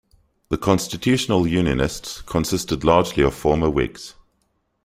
[0.49, 4.15] The Constitutional Unionists consisted largely of former Whigs.